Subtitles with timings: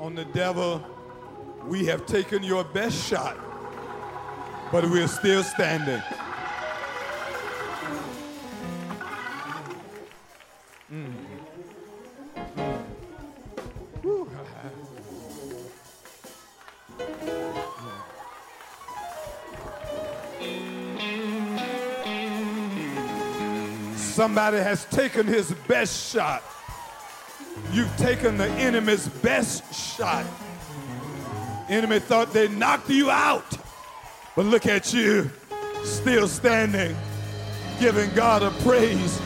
[0.00, 0.82] on the devil,
[1.66, 3.36] we have taken your best shot,
[4.72, 6.02] but we're still standing.
[10.90, 11.12] Mm.
[23.96, 26.42] Somebody has taken his best shot.
[27.72, 30.24] You've taken the enemy's best shot.
[31.68, 33.56] Enemy thought they knocked you out.
[34.34, 35.30] But look at you,
[35.84, 36.96] still standing,
[37.78, 39.20] giving God a praise.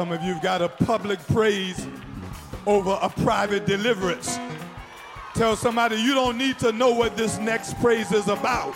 [0.00, 1.86] Some of you've got a public praise
[2.64, 4.38] over a private deliverance.
[5.34, 8.74] Tell somebody you don't need to know what this next praise is about.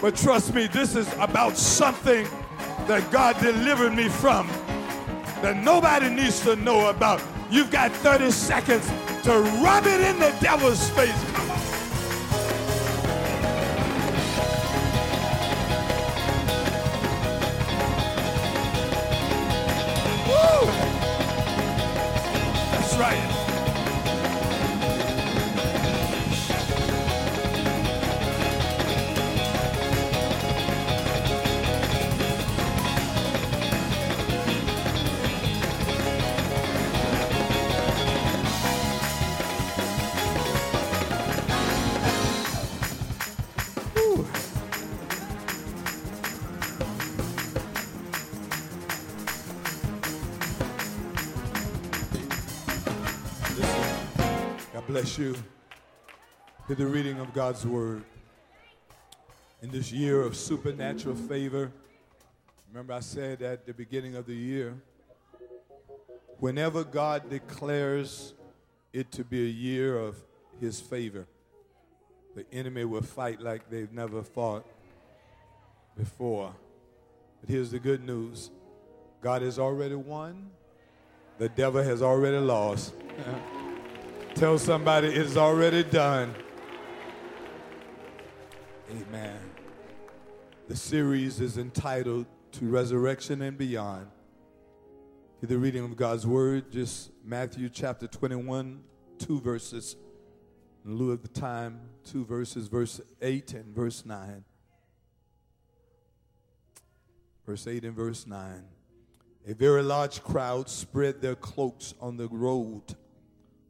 [0.00, 2.26] But trust me, this is about something
[2.86, 4.48] that God delivered me from
[5.42, 7.22] that nobody needs to know about.
[7.50, 8.86] You've got 30 seconds
[9.24, 11.27] to rub it in the devil's face.
[55.18, 55.34] You.
[56.68, 58.04] To the reading of God's word.
[59.62, 61.72] In this year of supernatural favor,
[62.70, 64.76] remember I said at the beginning of the year,
[66.38, 68.34] whenever God declares
[68.92, 70.16] it to be a year of
[70.60, 71.26] his favor,
[72.36, 74.64] the enemy will fight like they've never fought
[75.96, 76.54] before.
[77.40, 78.50] But here's the good news
[79.20, 80.50] God has already won,
[81.38, 82.94] the devil has already lost.
[84.38, 86.32] Tell somebody it's already done.
[88.88, 89.40] Amen.
[90.68, 94.06] The series is entitled To Resurrection and Beyond.
[95.40, 98.80] To the reading of God's Word, just Matthew chapter 21,
[99.18, 99.96] two verses.
[100.84, 104.44] In lieu of the time, two verses, verse 8 and verse 9.
[107.44, 108.62] Verse 8 and verse 9.
[109.48, 112.94] A very large crowd spread their cloaks on the road,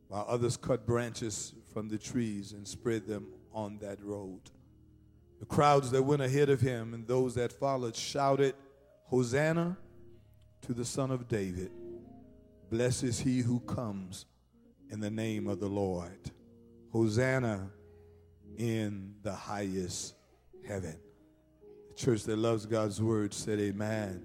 [0.09, 4.41] while others cut branches from the trees and spread them on that road.
[5.41, 8.55] The crowds that went ahead of him and those that followed shouted,
[9.05, 9.77] Hosanna
[10.63, 11.71] to the Son of David.
[12.71, 14.27] Blessed is he who comes
[14.91, 16.31] in the name of the Lord.
[16.93, 17.71] Hosanna
[18.57, 20.15] in the highest
[20.67, 20.99] heaven.
[21.91, 24.23] The church that loves God's word said, Amen.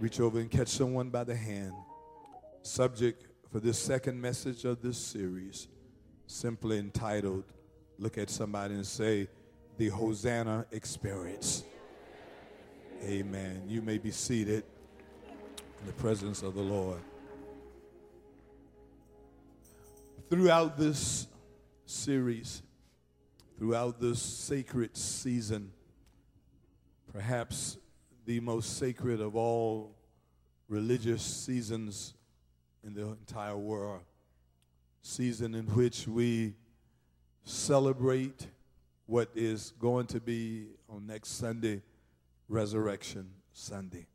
[0.00, 1.72] Reach over and catch someone by the hand.
[2.62, 5.68] Subject for this second message of this series,
[6.26, 7.44] simply entitled,
[7.98, 9.28] Look at somebody and say,
[9.76, 11.62] The Hosanna Experience.
[13.04, 13.62] Amen.
[13.68, 14.64] You may be seated
[15.28, 16.98] in the presence of the Lord.
[20.30, 21.26] Throughout this
[21.84, 22.62] series,
[23.58, 25.72] throughout this sacred season,
[27.12, 27.76] perhaps
[28.24, 29.94] the most sacred of all
[30.68, 32.14] religious seasons
[32.84, 34.00] in the entire world,
[35.02, 36.54] season in which we
[37.44, 38.46] celebrate
[39.06, 41.82] what is going to be on next Sunday,
[42.48, 44.06] Resurrection Sunday.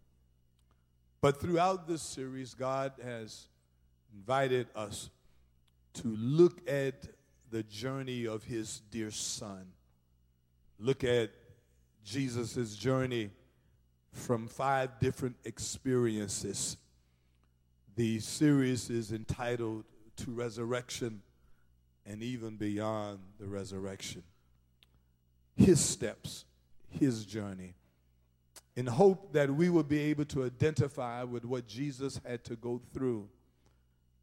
[1.21, 3.47] But throughout this series, God has
[4.13, 5.09] invited us
[5.95, 7.07] to look at
[7.49, 9.67] the journey of his dear son.
[10.79, 11.31] Look at
[12.03, 13.31] Jesus' journey
[14.11, 16.77] from five different experiences.
[17.97, 19.83] The series is entitled
[20.17, 21.23] To Resurrection
[22.05, 24.21] and Even Beyond the Resurrection.
[25.55, 26.45] His steps,
[26.91, 27.73] his journey,
[28.75, 32.79] in hope that we will be able to identify with what Jesus had to go
[32.93, 33.27] through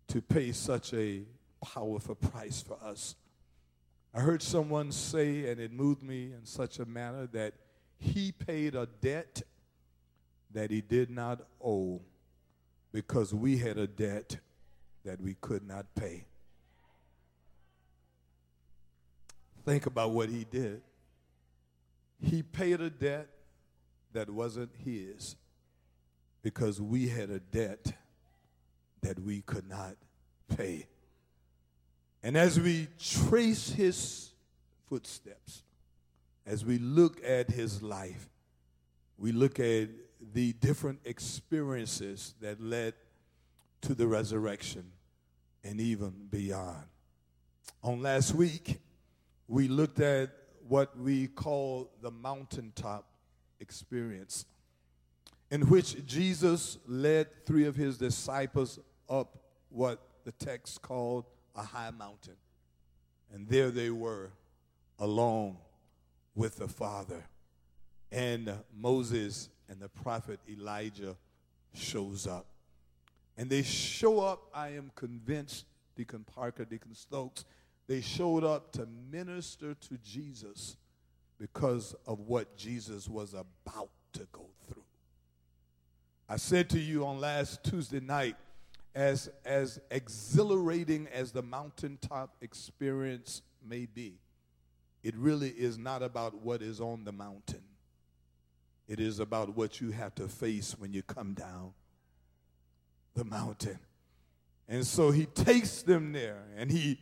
[0.06, 1.24] to pay such a
[1.60, 3.16] powerful price for us.
[4.14, 7.54] I heard someone say, and it moved me in such a manner that
[7.98, 9.42] he paid a debt
[10.52, 12.00] that he did not owe
[12.94, 14.36] because we had a debt
[15.04, 16.24] that we could not pay.
[19.64, 20.80] Think about what he did.
[22.22, 23.26] He paid a debt
[24.12, 25.34] that wasn't his
[26.40, 27.94] because we had a debt
[29.02, 29.96] that we could not
[30.56, 30.86] pay.
[32.22, 32.86] And as we
[33.28, 34.30] trace his
[34.88, 35.64] footsteps,
[36.46, 38.28] as we look at his life,
[39.18, 39.88] we look at
[40.32, 42.94] the different experiences that led
[43.82, 44.90] to the resurrection
[45.62, 46.84] and even beyond.
[47.82, 48.80] On last week,
[49.48, 50.30] we looked at
[50.66, 53.06] what we call the mountaintop
[53.60, 54.46] experience,
[55.50, 58.78] in which Jesus led three of his disciples
[59.08, 59.38] up
[59.68, 62.36] what the text called a high mountain.
[63.32, 64.30] And there they were,
[64.98, 65.56] alone
[66.34, 67.24] with the Father.
[68.10, 71.16] And Moses and the prophet Elijah
[71.74, 72.46] shows up.
[73.36, 75.66] And they show up, I am convinced,
[75.96, 77.44] Deacon Parker, Deacon Stokes,
[77.86, 80.76] they showed up to minister to Jesus
[81.38, 84.84] because of what Jesus was about to go through.
[86.28, 88.36] I said to you on last Tuesday night,
[88.94, 94.14] as, as exhilarating as the mountaintop experience may be,
[95.02, 97.62] it really is not about what is on the mountain.
[98.86, 101.72] It is about what you have to face when you come down
[103.14, 103.78] the mountain.
[104.68, 106.98] And so he takes them there, and he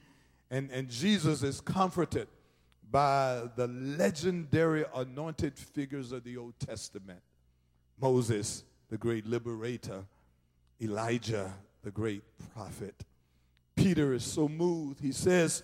[0.50, 2.29] and, and Jesus is comforted
[2.90, 7.20] by the legendary anointed figures of the Old Testament.
[7.99, 10.05] Moses, the great liberator,
[10.81, 12.23] Elijah, the great
[12.55, 13.05] prophet.
[13.75, 15.00] Peter is so moved.
[15.00, 15.62] He says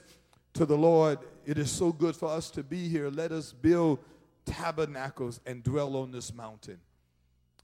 [0.55, 3.11] to the Lord, It is so good for us to be here.
[3.11, 3.99] Let us build
[4.49, 6.81] tabernacles and dwell on this mountain.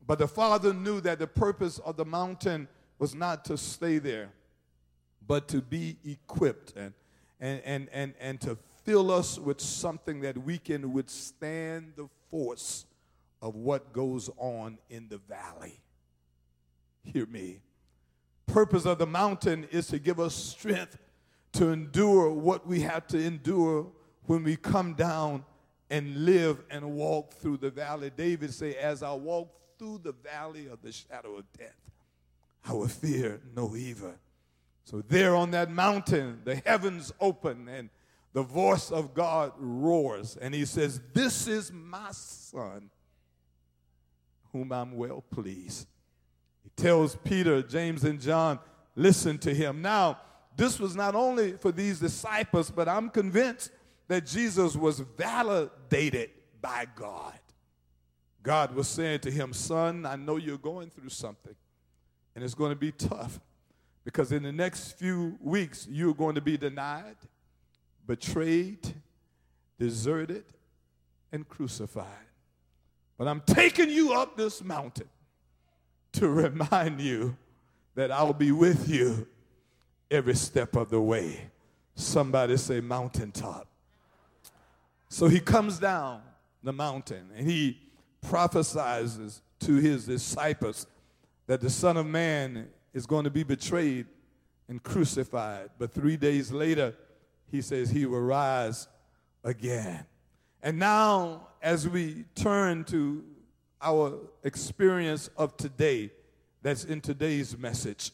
[0.07, 4.31] But the Father knew that the purpose of the mountain was not to stay there,
[5.27, 6.93] but to be equipped and,
[7.41, 12.85] and, and, and, and to fill us with something that we can withstand the force
[13.41, 15.81] of what goes on in the valley.
[17.03, 17.61] Hear me.
[18.47, 20.99] Purpose of the mountain is to give us strength
[21.53, 23.87] to endure what we have to endure
[24.27, 25.45] when we come down
[25.95, 28.11] and live and walk through the valley.
[28.17, 29.49] David say, as I walk
[29.79, 31.79] through the valley of the shadow of death,
[32.69, 34.15] I will fear no evil.
[34.83, 37.91] So there on that mountain, the heavens open and
[38.33, 40.37] the voice of God roars.
[40.37, 42.91] And he says, This is my son,
[44.51, 45.87] whom I'm well pleased.
[46.65, 48.59] He tells Peter, James, and John,
[48.97, 49.81] Listen to him.
[49.81, 50.19] Now,
[50.57, 53.71] this was not only for these disciples, but I'm convinced
[54.09, 56.31] that Jesus was validated
[56.61, 57.39] by God.
[58.43, 61.55] God was saying to him, Son, I know you're going through something,
[62.35, 63.41] and it's going to be tough
[64.05, 67.17] because in the next few weeks, you're going to be denied,
[68.07, 68.95] betrayed,
[69.79, 70.45] deserted,
[71.33, 72.07] and crucified.
[73.17, 75.09] But I'm taking you up this mountain
[76.13, 77.37] to remind you
[77.95, 79.27] that I'll be with you
[80.11, 81.51] every step of the way.
[81.95, 83.67] Somebody say mountaintop.
[85.15, 86.23] So he comes down
[86.65, 87.79] the mountain and he
[88.21, 90.89] prophesies to his disciples
[91.47, 94.07] that the Son of Man is going to be betrayed
[94.69, 95.71] and crucified.
[95.79, 96.97] But three days later,
[97.49, 98.89] he says he will rise
[99.45, 100.05] again.
[100.65, 103.23] And now, as we turn to
[103.81, 106.11] our experience of today,
[106.61, 108.11] that's in today's message,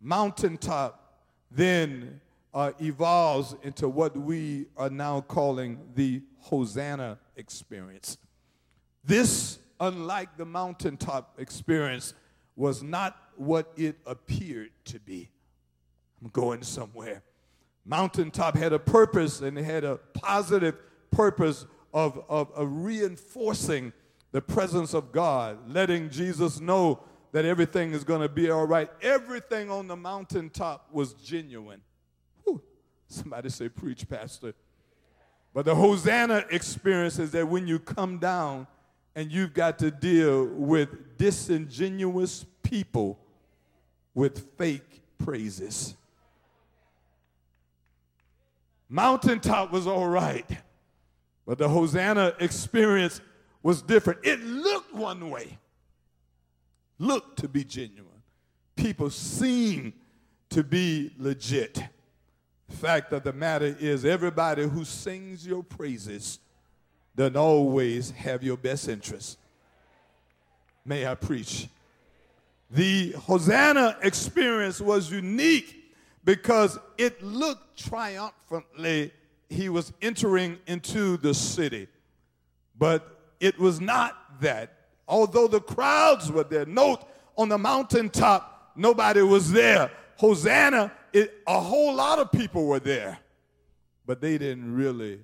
[0.00, 8.18] mountaintop then uh, evolves into what we are now calling the Hosanna experience.
[9.04, 12.14] This, unlike the mountaintop experience,
[12.56, 15.30] was not what it appeared to be.
[16.22, 17.22] I'm going somewhere.
[17.84, 20.76] Mountaintop had a purpose and it had a positive
[21.10, 23.92] purpose of, of, of reinforcing
[24.32, 27.00] the presence of God, letting Jesus know
[27.32, 28.90] that everything is going to be all right.
[29.02, 31.80] Everything on the mountaintop was genuine.
[33.10, 34.54] Somebody say, Preach, Pastor.
[35.52, 38.68] But the Hosanna experience is that when you come down
[39.16, 43.18] and you've got to deal with disingenuous people
[44.14, 45.96] with fake praises.
[48.88, 50.48] Mountaintop was all right,
[51.46, 53.20] but the Hosanna experience
[53.62, 54.20] was different.
[54.22, 55.58] It looked one way,
[56.98, 58.06] looked to be genuine.
[58.76, 59.94] People seemed
[60.50, 61.82] to be legit.
[62.70, 66.38] Fact of the matter is, everybody who sings your praises
[67.16, 69.38] doesn't always have your best interest.
[70.84, 71.68] May I preach?
[72.70, 79.12] The Hosanna experience was unique because it looked triumphantly
[79.48, 81.88] he was entering into the city.
[82.78, 84.72] But it was not that.
[85.08, 87.04] Although the crowds were there, note
[87.36, 89.90] on the mountaintop, nobody was there.
[90.16, 93.18] Hosanna, it, a whole lot of people were there,
[94.06, 95.20] but they didn't really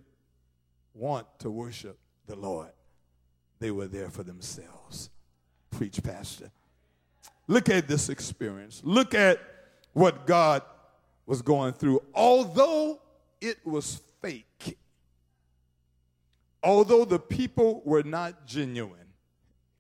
[0.95, 2.71] want to worship the Lord.
[3.59, 5.11] They were there for themselves.
[5.71, 6.51] Preach, Pastor.
[7.47, 8.83] Look at this experience.
[8.85, 9.41] Look at
[9.93, 10.63] what God
[11.27, 12.03] was going through.
[12.15, 13.01] Although
[13.41, 14.79] it was fake,
[16.63, 19.13] although the people were not genuine,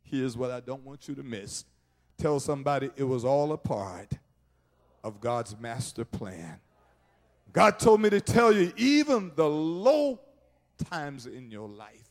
[0.02, 1.64] here's what I don't want you to miss.
[2.18, 4.12] Tell somebody it was all a part
[5.06, 6.58] of God's master plan.
[7.52, 10.18] God told me to tell you, even the low
[10.90, 12.10] times in your life,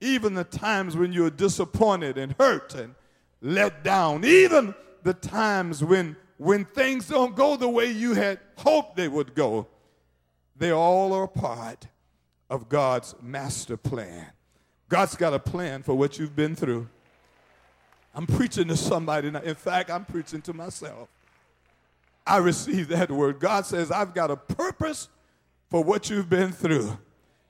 [0.00, 2.94] even the times when you're disappointed and hurt and
[3.42, 4.72] let down, even
[5.02, 9.66] the times when, when things don't go the way you had hoped they would go,
[10.56, 11.88] they all are part
[12.48, 14.28] of God's master plan.
[14.88, 16.88] God's got a plan for what you've been through.
[18.14, 19.40] I'm preaching to somebody now.
[19.40, 21.08] In fact, I'm preaching to myself.
[22.28, 23.40] I received that word.
[23.40, 25.08] God says, I've got a purpose
[25.70, 26.96] for what you've been through.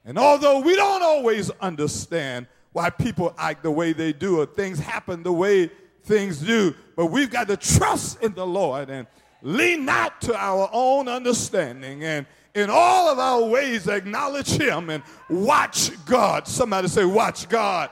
[0.04, 4.78] And although we don't always understand why people act the way they do or things
[4.78, 5.70] happen the way
[6.04, 9.06] things do, but we've got to trust in the Lord and
[9.42, 15.02] lean not to our own understanding and in all of our ways acknowledge him and
[15.28, 16.48] watch God.
[16.48, 17.90] Somebody say, watch God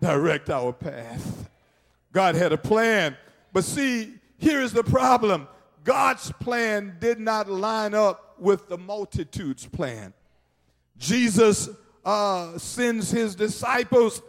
[0.00, 1.48] direct our path.
[2.12, 3.16] God had a plan.
[3.52, 5.48] But see, here is the problem
[5.84, 10.12] God's plan did not line up with the multitude's plan.
[10.98, 11.68] Jesus
[12.04, 14.20] uh, sends his disciples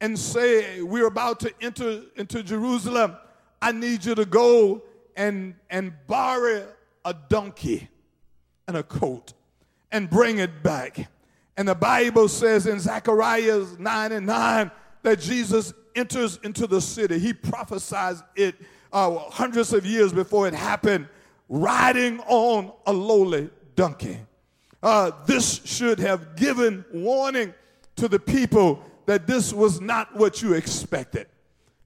[0.00, 3.16] and say, we're about to enter into Jerusalem.
[3.62, 4.82] I need you to go
[5.16, 6.66] and, and borrow
[7.04, 7.88] a donkey
[8.66, 9.32] and a coat
[9.92, 11.08] and bring it back.
[11.56, 14.70] And the Bible says in Zechariah 9 and 9
[15.02, 17.18] that Jesus enters into the city.
[17.18, 18.56] He prophesies it
[18.96, 21.06] uh, hundreds of years before it happened,
[21.50, 24.18] riding on a lowly donkey.
[24.82, 27.52] Uh, this should have given warning
[27.96, 31.26] to the people that this was not what you expected.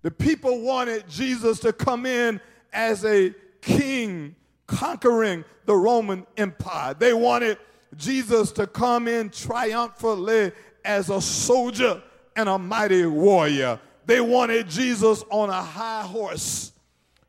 [0.02, 2.40] The people wanted Jesus to come in
[2.72, 4.36] as a king
[4.68, 6.94] conquering the Roman Empire.
[6.94, 7.58] They wanted
[7.96, 10.52] Jesus to come in triumphantly
[10.84, 12.00] as a soldier
[12.36, 13.80] and a mighty warrior.
[14.06, 16.70] They wanted Jesus on a high horse,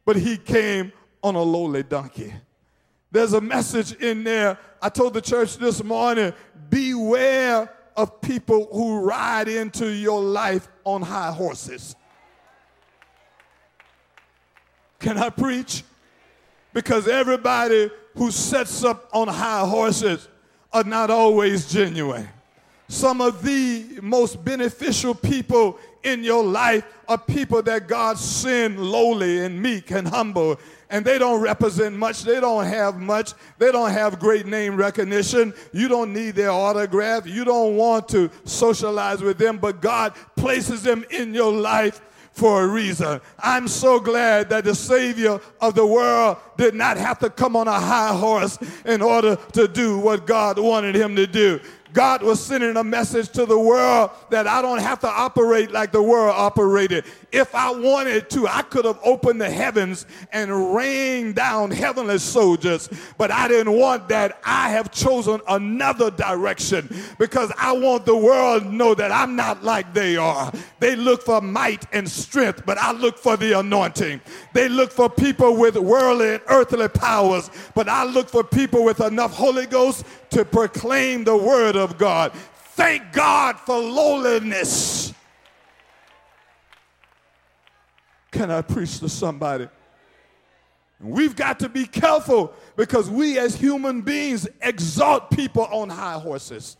[0.05, 0.91] but he came
[1.24, 2.34] on a lowly donkey.
[3.12, 4.58] There's a message in there.
[4.81, 6.34] I told the church this morning
[6.70, 11.96] beware of people who ride into your life on high horses.
[15.00, 15.84] Can I preach?
[16.74, 20.27] Because everybody who sets up on high horses
[20.72, 22.29] are not always genuine.
[22.88, 29.39] Some of the most beneficial people in your life are people that God sent lowly
[29.39, 30.60] and meek and humble
[30.91, 32.24] and they don't represent much.
[32.24, 33.34] They don't have much.
[33.58, 35.53] They don't have great name recognition.
[35.72, 37.25] You don't need their autograph.
[37.25, 42.01] You don't want to socialize with them, but God places them in your life
[42.34, 43.22] for a reason.
[43.39, 47.67] I'm so glad that the Savior of the world did not have to come on
[47.67, 51.60] a high horse in order to do what God wanted him to do.
[51.93, 55.91] God was sending a message to the world that I don't have to operate like
[55.91, 57.05] the world operated.
[57.31, 62.89] If I wanted to, I could have opened the heavens and rained down heavenly soldiers,
[63.17, 64.39] but I didn't want that.
[64.43, 69.63] I have chosen another direction because I want the world to know that I'm not
[69.63, 70.51] like they are.
[70.79, 74.21] They look for might and strength, but I look for the anointing.
[74.53, 79.00] They look for people with worldly and earthly powers, but I look for people with
[79.01, 82.33] enough Holy Ghost to proclaim the word of God.
[82.73, 85.13] Thank God for lowliness.
[88.31, 89.67] Can I preach to somebody?
[91.01, 96.77] We've got to be careful because we as human beings exalt people on high horses.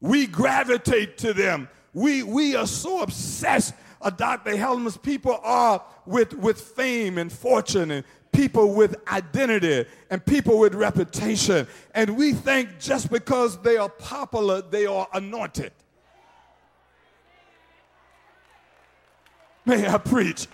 [0.00, 1.68] We gravitate to them.
[1.92, 4.56] We, we are so obsessed, uh, Dr.
[4.56, 10.74] Helms, people are with, with fame and fortune and people with identity and people with
[10.74, 11.66] reputation.
[11.94, 15.72] And we think just because they are popular, they are anointed.
[19.64, 20.46] May I preach?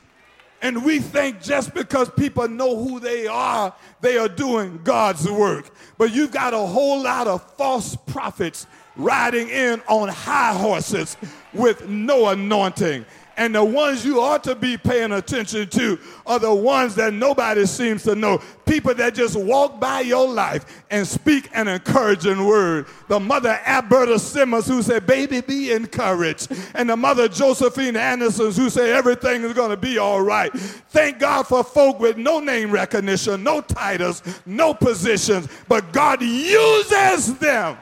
[0.63, 5.71] And we think just because people know who they are, they are doing God's work.
[5.99, 8.67] But you've got a whole lot of false prophets
[8.97, 11.17] riding in on high horses
[11.53, 13.05] with no anointing.
[13.37, 17.67] And the ones you ought to be paying attention to are the ones that nobody
[17.67, 18.41] seems to know.
[18.65, 22.87] People that just walk by your life and speak an encouraging word.
[23.09, 26.51] The mother Alberta Simmons who said, baby, be encouraged.
[26.75, 30.53] And the mother Josephine Anderson who said, everything is going to be all right.
[30.53, 37.39] Thank God for folk with no name recognition, no titles, no positions, but God uses
[37.39, 37.77] them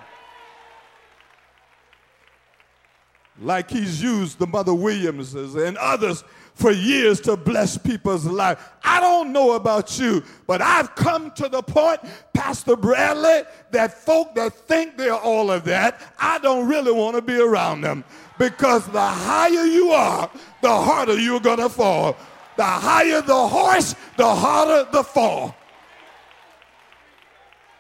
[3.40, 6.24] like he's used the Mother Williamses and others
[6.54, 8.70] for years to bless people's life.
[8.84, 12.00] I don't know about you, but I've come to the point,
[12.32, 17.22] Pastor Bradley, that folk that think they're all of that, I don't really want to
[17.22, 18.04] be around them
[18.38, 20.30] because the higher you are,
[20.62, 22.16] the harder you're going to fall.
[22.56, 25.56] The higher the horse, the harder the fall.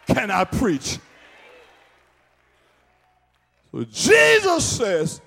[0.08, 0.98] Can I preach?
[3.70, 5.20] So Jesus says,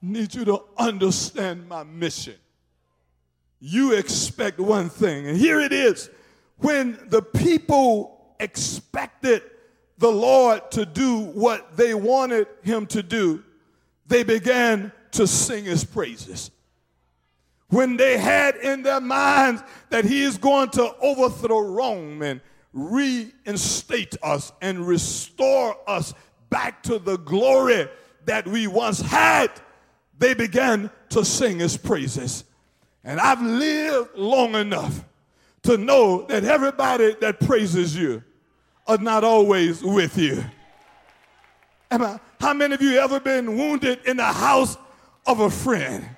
[0.00, 2.34] need you to understand my mission.
[3.60, 6.10] You expect one thing, and here it is.
[6.58, 9.42] When the people expected
[9.98, 13.42] the Lord to do what they wanted him to do,
[14.06, 16.50] they began to sing his praises.
[17.70, 22.40] When they had in their minds that he is going to overthrow Rome and
[22.72, 26.14] reinstate us and restore us
[26.48, 27.88] back to the glory
[28.24, 29.50] that we once had,
[30.18, 32.44] they began to sing his praises.
[33.04, 35.04] And I've lived long enough
[35.62, 38.22] to know that everybody that praises you
[38.86, 40.44] are not always with you.
[41.90, 44.76] How many of you ever been wounded in the house
[45.26, 46.08] of a friend?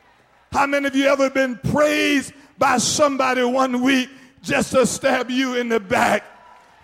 [0.52, 4.10] How many of you ever been praised by somebody one week
[4.42, 6.24] just to stab you in the back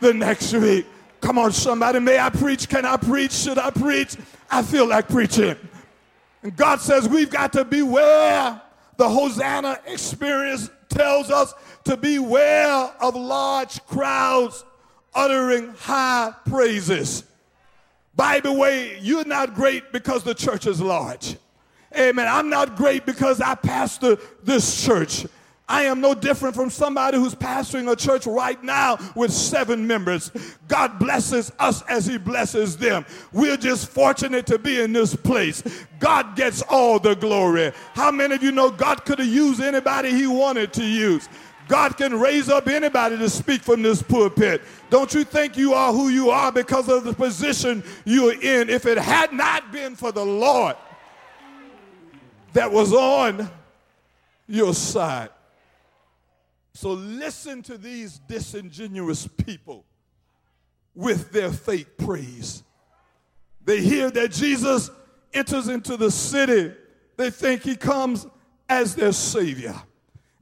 [0.00, 0.86] the next week?
[1.20, 1.98] Come on, somebody.
[1.98, 2.68] May I preach?
[2.68, 3.32] Can I preach?
[3.32, 4.16] Should I preach?
[4.50, 5.56] I feel like preaching.
[6.46, 8.62] And God says we've got to beware.
[8.98, 14.64] The Hosanna experience tells us to beware of large crowds
[15.12, 17.24] uttering high praises.
[18.14, 21.36] By the way, you're not great because the church is large.
[21.98, 22.28] Amen.
[22.28, 25.26] I'm not great because I pastor this church.
[25.68, 30.30] I am no different from somebody who's pastoring a church right now with seven members.
[30.68, 33.04] God blesses us as He blesses them.
[33.32, 35.64] We're just fortunate to be in this place.
[35.98, 37.72] God gets all the glory.
[37.94, 41.28] How many of you know God could have used anybody He wanted to use?
[41.66, 44.62] God can raise up anybody to speak from this pulpit.
[44.88, 48.70] Don't you think you are who you are because of the position you're in?
[48.70, 50.76] If it had not been for the Lord
[52.52, 53.50] that was on
[54.46, 55.30] your side,
[56.76, 59.86] so listen to these disingenuous people
[60.94, 62.62] with their fake praise.
[63.64, 64.90] They hear that Jesus
[65.32, 66.74] enters into the city,
[67.16, 68.26] they think he comes
[68.68, 69.74] as their Savior.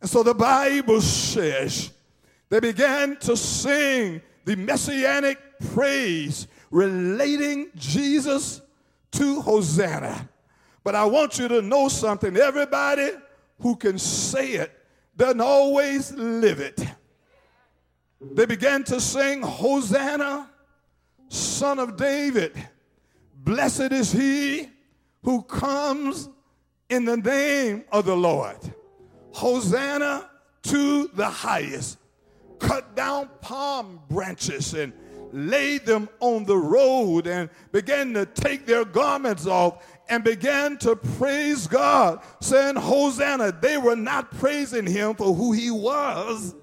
[0.01, 1.93] And so the Bible says
[2.49, 5.39] they began to sing the messianic
[5.73, 8.61] praise relating Jesus
[9.13, 10.29] to Hosanna.
[10.83, 12.37] But I want you to know something.
[12.37, 13.11] Everybody
[13.61, 14.81] who can say it
[15.17, 16.85] doesn't always live it.
[18.21, 20.51] They began to sing, Hosanna,
[21.29, 22.53] son of David.
[23.37, 24.71] Blessed is he
[25.23, 26.29] who comes
[26.89, 28.57] in the name of the Lord.
[29.33, 30.31] Hosanna
[30.65, 31.99] to the highest.
[32.59, 34.93] Cut down palm branches and
[35.33, 40.97] laid them on the road and began to take their garments off and began to
[40.97, 43.53] praise God, saying, Hosanna.
[43.53, 46.55] They were not praising him for who he was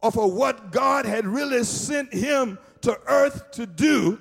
[0.00, 4.18] or for what God had really sent him to earth to do,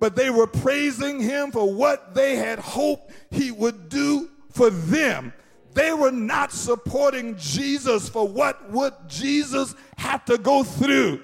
[0.00, 5.32] but they were praising him for what they had hoped he would do for them.
[5.74, 11.22] They were not supporting Jesus for what would Jesus have to go through,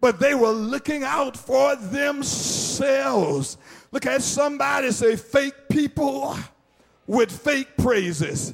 [0.00, 3.58] but they were looking out for themselves.
[3.90, 6.36] Look at somebody say, fake people
[7.06, 8.52] with fake praises.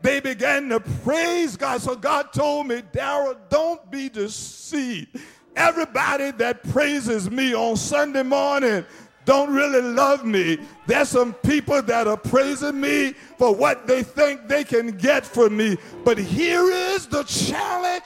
[0.00, 1.80] They began to praise God.
[1.80, 5.18] So God told me, Daryl, don't be deceived.
[5.56, 8.84] Everybody that praises me on Sunday morning
[9.24, 10.58] don't really love me.
[10.86, 15.56] There's some people that are praising me for what they think they can get from
[15.56, 15.78] me.
[16.04, 18.04] But here is the challenge.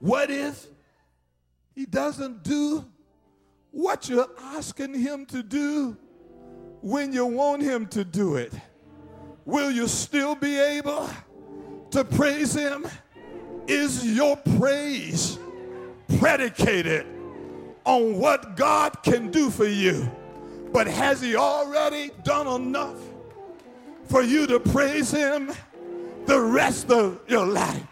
[0.00, 0.66] What if
[1.74, 2.84] he doesn't do
[3.70, 5.96] what you're asking him to do
[6.80, 8.52] when you want him to do it.
[9.48, 11.08] Will you still be able
[11.90, 12.86] to praise Him?
[13.66, 15.38] Is your praise
[16.18, 17.06] predicated
[17.84, 20.10] on what God can do for you?
[20.70, 22.98] But has He already done enough
[24.04, 25.50] for you to praise Him
[26.26, 27.86] the rest of your life?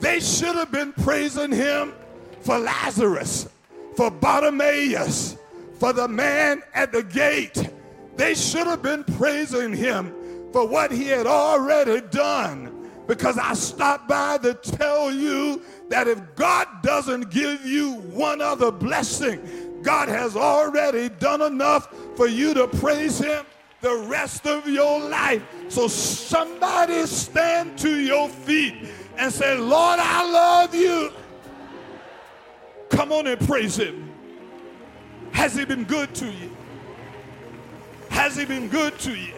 [0.00, 1.92] They should have been praising Him
[2.40, 3.50] for Lazarus,
[3.96, 5.36] for Bartimaeus,
[5.78, 7.70] for the man at the gate.
[8.16, 10.12] They should have been praising Him
[10.52, 12.72] for what He had already done.
[13.06, 18.72] Because I stopped by to tell you that if God doesn't give you one other
[18.72, 19.40] blessing,
[19.82, 23.46] God has already done enough for you to praise Him
[23.80, 25.42] the rest of your life.
[25.68, 31.12] So somebody stand to your feet and say, Lord, I love you.
[32.90, 34.12] Come on and praise Him.
[35.32, 36.56] Has He been good to you?
[38.10, 39.34] Has He been good to you?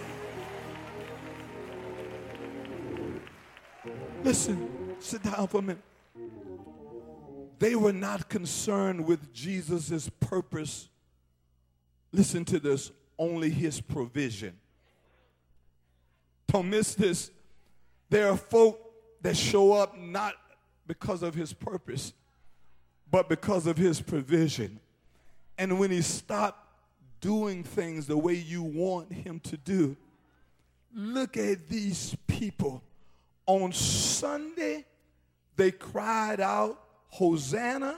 [4.25, 5.83] Listen, sit down for a minute.
[7.59, 10.89] They were not concerned with Jesus' purpose.
[12.13, 14.55] Listen to this only his provision.
[16.47, 17.31] Don't miss this.
[18.11, 18.81] There are folk
[19.23, 20.35] that show up not
[20.87, 22.13] because of his purpose,
[23.11, 24.81] but because of his provision.
[25.57, 26.65] And when he stopped
[27.21, 29.97] doing things the way you want him to do,
[30.95, 32.83] look at these people
[33.47, 34.85] on Sunday,
[35.57, 37.97] they cried out, Hosanna,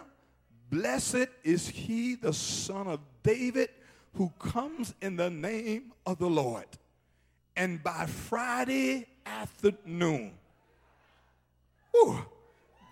[0.71, 3.69] blessed is he, the son of David,
[4.15, 6.67] who comes in the name of the Lord.
[7.57, 10.33] And by Friday afternoon,
[11.91, 12.19] whew,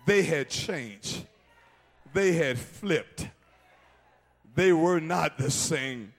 [0.05, 1.25] they had changed.
[2.13, 3.27] They had flipped.
[4.55, 6.13] They were not the same.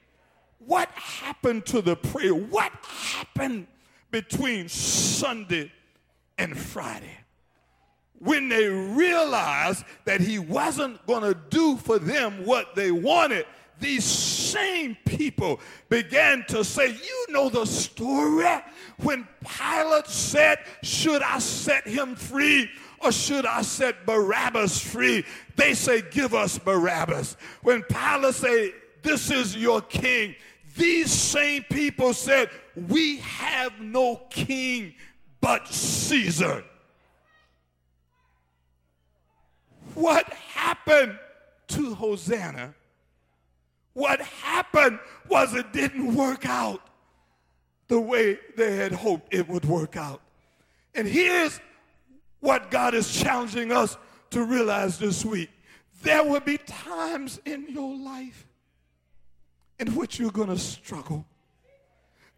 [0.59, 2.35] What happened to the prayer?
[2.35, 3.67] What happened
[4.11, 5.73] between Sunday
[6.39, 7.17] and Friday.
[8.19, 13.47] When they realized that he wasn't going to do for them what they wanted,
[13.79, 18.47] these same people began to say, You know the story
[18.99, 22.71] when Pilate said, Should I set him free?
[23.03, 25.25] Or should I set Barabbas free?
[25.57, 27.37] They say, Give us Barabbas.
[27.63, 30.35] When Pilate said, This is your king,
[30.77, 32.51] these same people said,
[32.89, 34.95] We have no king
[35.41, 36.65] but Caesar.
[39.95, 41.19] What happened
[41.69, 42.75] to Hosanna?
[43.95, 46.81] What happened was it didn't work out
[47.89, 50.21] the way they had hoped it would work out.
[50.95, 51.61] And here's
[52.41, 53.97] what God is challenging us
[54.31, 55.51] to realize this week.
[56.03, 58.47] There will be times in your life
[59.79, 61.27] in which you're going to struggle.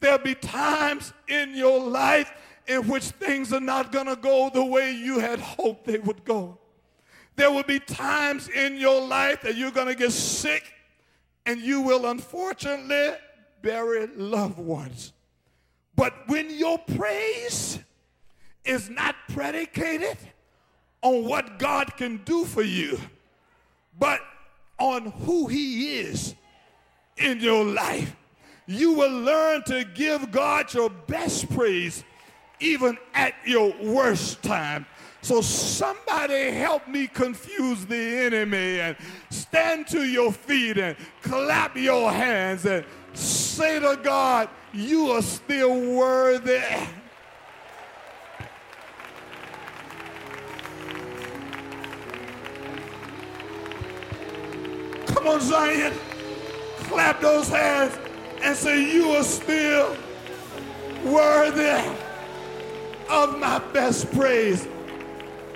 [0.00, 2.32] There'll be times in your life
[2.66, 6.24] in which things are not going to go the way you had hoped they would
[6.24, 6.58] go.
[7.36, 10.72] There will be times in your life that you're going to get sick
[11.46, 13.16] and you will unfortunately
[13.62, 15.12] bury loved ones.
[15.94, 17.78] But when your praise
[18.64, 20.16] is not predicated
[21.02, 22.98] on what God can do for you,
[23.98, 24.20] but
[24.78, 26.34] on who He is
[27.16, 28.16] in your life,
[28.66, 32.04] you will learn to give God your best praise
[32.60, 34.86] even at your worst time.
[35.20, 38.96] So somebody help me confuse the enemy and
[39.30, 45.94] stand to your feet and clap your hands and say to God, you are still
[45.96, 46.60] worthy.
[55.22, 55.92] Come on, Zion.
[56.78, 57.96] Clap those hands
[58.42, 59.96] and say, you are still
[61.04, 61.96] worthy
[63.08, 64.66] of my best praise.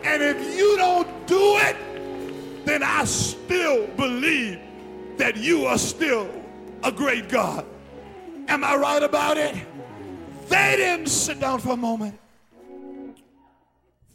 [0.05, 4.61] And if you don't do it, then I still believe
[5.17, 6.31] that you are still
[6.85, 7.67] a great God.
[8.47, 9.57] Am I right about it?
[10.49, 12.17] They didn't sit down for a moment.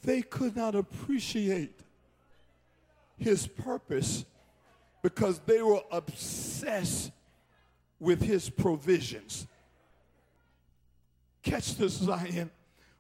[0.02, 1.78] They could not appreciate
[3.18, 4.24] his purpose
[5.02, 7.12] because they were obsessed
[8.00, 9.48] with his provisions.
[11.44, 12.52] Catch this, Zion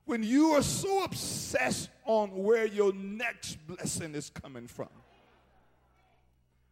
[0.05, 4.89] when you are so obsessed on where your next blessing is coming from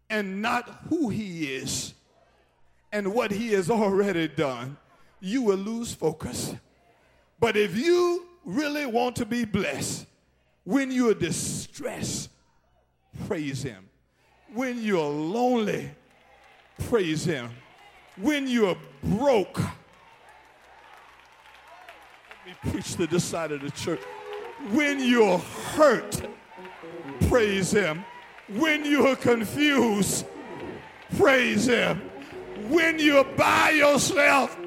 [0.09, 1.93] and not who he is
[2.91, 4.75] and what he has already done,
[5.19, 6.55] you will lose focus.
[7.39, 10.07] But if you really want to be blessed,
[10.63, 12.29] when you're distressed,
[13.27, 13.88] praise him.
[14.53, 15.91] When you're lonely,
[16.89, 17.51] praise him.
[18.17, 19.67] When you're broke, let
[22.45, 24.01] me preach to this side of the church.
[24.71, 26.21] When you're hurt,
[27.29, 28.03] praise Him.
[28.49, 30.25] When you're confused,
[31.17, 32.01] praise Him.
[32.67, 34.57] When you're by yourself,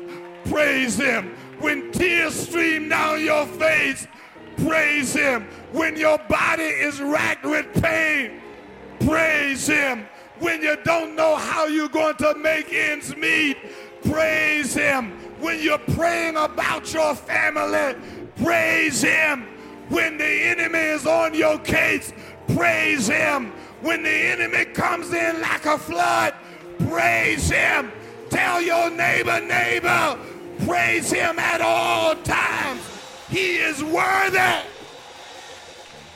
[0.46, 1.36] praise Him.
[1.58, 4.06] When tears stream down your face,
[4.66, 5.46] praise Him.
[5.72, 8.41] When your body is racked with pain,
[9.06, 10.06] praise Him.
[10.38, 13.56] When you don't know how you're going to make ends meet,
[14.04, 15.12] praise Him.
[15.40, 17.96] When you're praying about your family,
[18.36, 19.46] praise Him.
[19.88, 22.12] When the enemy is on your case,
[22.56, 23.52] praise Him.
[23.82, 26.34] When the enemy comes in like a flood,
[26.88, 27.92] praise Him.
[28.30, 30.18] Tell your neighbor, neighbor,
[30.66, 32.80] praise Him at all times.
[33.28, 34.62] He is worthy.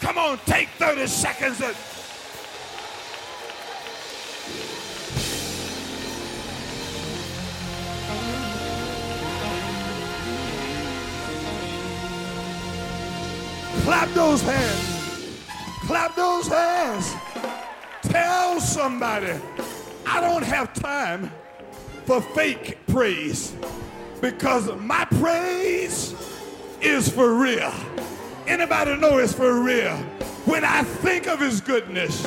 [0.01, 1.62] Come on, take 30 seconds.
[13.87, 15.46] Clap those hands.
[15.87, 17.14] Clap those hands.
[18.03, 19.33] Tell somebody,
[20.05, 21.31] I don't have time
[22.05, 23.55] for fake praise
[24.20, 26.16] because my praise
[26.81, 27.72] is for real.
[28.49, 29.94] Anybody know it's for real?
[30.46, 32.27] When I think of his goodness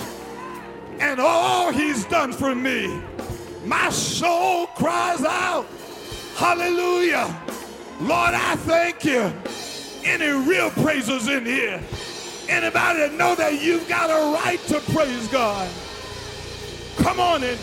[1.02, 3.02] and all he's done for me,
[3.66, 5.68] my soul cries out,
[6.38, 7.38] Hallelujah.
[8.00, 9.34] Lord, I thank you.
[10.04, 11.82] Any real praisers in here?
[12.48, 15.70] Anybody that know that you've got a right to praise God?
[16.98, 17.60] Come on and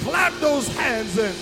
[0.00, 1.34] clap those hands and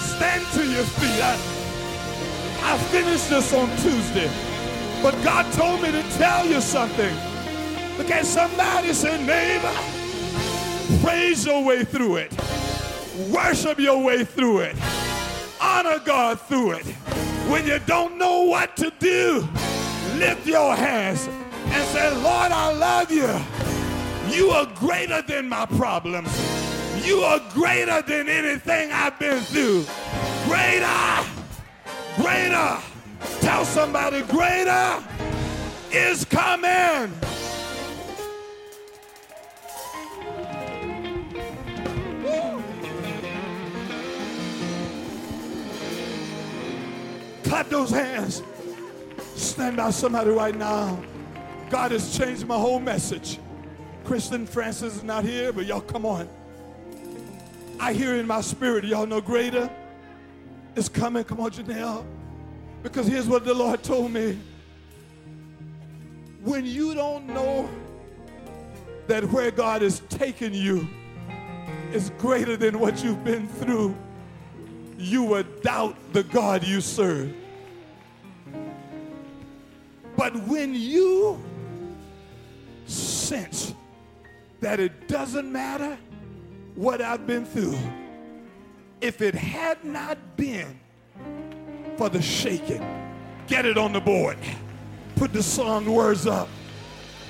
[0.00, 1.22] stand to your feet.
[1.22, 4.30] I, I finished this on Tuesday,
[5.02, 7.14] but God told me to tell you something.
[7.96, 9.74] Look at somebody say, neighbor,
[11.02, 12.32] praise your way through it.
[13.18, 14.76] Worship your way through it.
[15.60, 16.86] Honor God through it.
[17.50, 19.48] When you don't know what to do,
[20.14, 21.28] lift your hands
[21.66, 23.28] and say, Lord, I love you.
[24.32, 26.30] You are greater than my problems.
[27.04, 29.84] You are greater than anything I've been through.
[30.44, 31.24] Greater,
[32.16, 32.78] greater.
[33.40, 35.02] Tell somebody, greater
[35.90, 37.12] is coming.
[47.58, 48.40] Clap those hands.
[49.34, 50.96] Stand by somebody right now.
[51.70, 53.40] God has changed my whole message.
[54.04, 56.28] Kristen Francis is not here, but y'all come on.
[57.80, 59.68] I hear in my spirit, y'all know greater
[60.76, 61.24] is coming.
[61.24, 62.06] Come on, Janelle.
[62.84, 64.38] Because here's what the Lord told me.
[66.44, 67.68] When you don't know
[69.08, 70.88] that where God is taking you
[71.92, 73.96] is greater than what you've been through,
[74.96, 77.34] you will doubt the God you serve.
[80.18, 81.40] But when you
[82.86, 83.72] sense
[84.60, 85.96] that it doesn't matter
[86.74, 87.78] what I've been through,
[89.00, 90.76] if it had not been
[91.96, 92.84] for the shaking,
[93.46, 94.36] get it on the board,
[95.14, 96.48] put the song words up.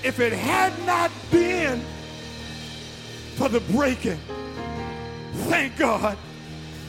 [0.02, 1.84] If it had not been
[3.36, 4.18] for the breaking,
[5.50, 6.16] thank God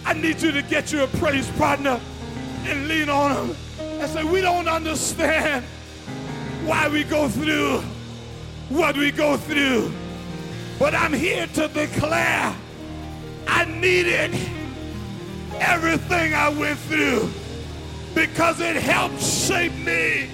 [0.05, 1.99] I need you to get you a praise partner
[2.63, 5.65] and lean on him and say, We don't understand
[6.65, 7.81] why we go through
[8.69, 9.91] what we go through.
[10.77, 12.55] But I'm here to declare
[13.47, 14.35] I needed
[15.59, 17.29] everything I went through
[18.13, 20.29] because it helped shape me.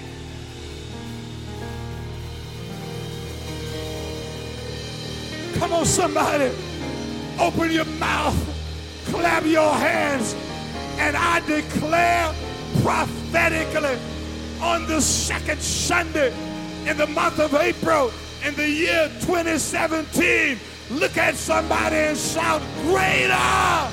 [5.58, 6.52] Come on, somebody,
[7.40, 8.56] open your mouth
[9.06, 10.34] clap your hands,
[10.98, 12.34] and I declare
[12.82, 13.98] prophetically
[14.60, 16.32] on the second Sunday
[16.86, 18.12] in the month of April
[18.44, 20.58] in the year 2017.
[20.90, 23.90] Look at somebody and shout, Greater!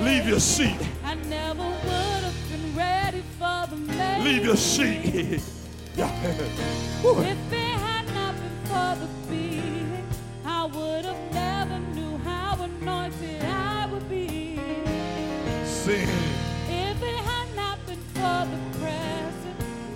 [0.00, 0.78] Leave your seat.
[4.24, 5.40] Leave your seat.
[5.96, 6.08] yeah.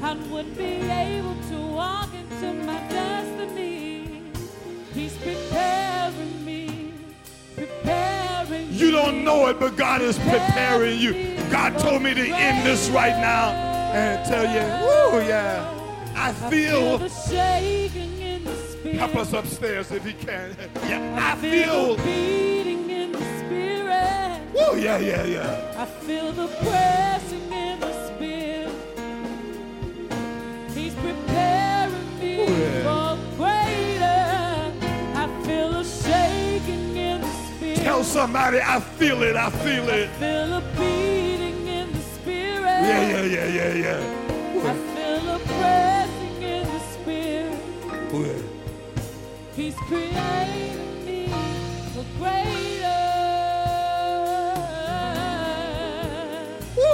[0.06, 4.22] I wouldn't be able to walk into my destiny.
[4.94, 6.92] He's preparing me,
[7.56, 11.36] preparing You don't know it, but God is preparing you.
[11.50, 13.50] God told me to end this right now
[13.94, 15.72] and tell you, woo, yeah.
[16.14, 16.98] I I feel feel.
[16.98, 18.96] the shaking in the spirit.
[18.98, 20.56] Help us upstairs if you can.
[20.88, 21.96] Yeah, I I feel feel.
[21.96, 24.40] the beating in the spirit.
[24.54, 25.74] Woo, yeah, yeah, yeah.
[25.76, 26.85] I feel the pressing
[38.06, 39.36] somebody I feel it.
[39.36, 40.08] I feel it.
[40.10, 42.62] feel a beating in the spirit.
[42.62, 44.70] Yeah, yeah, yeah, yeah, yeah.
[44.70, 47.60] I feel a pressing in the spirit.
[48.12, 48.42] Yeah.
[49.54, 51.28] He's creating me
[51.92, 52.66] for greater.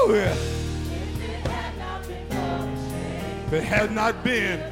[0.08, 0.36] Yeah.
[3.46, 4.71] If it had not been,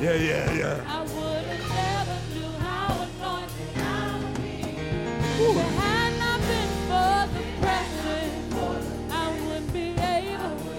[0.00, 0.84] yeah, yeah, yeah.
[0.86, 4.58] I would have never knew how anointed I would be.
[5.76, 8.32] Had not been for the pressing,
[9.10, 10.74] I wouldn't be able to